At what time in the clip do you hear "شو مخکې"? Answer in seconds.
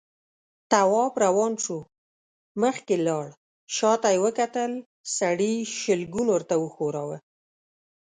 1.63-2.95